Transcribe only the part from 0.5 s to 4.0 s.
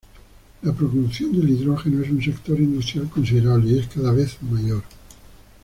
La producción del hidrógeno es un sector industrial considerable, y es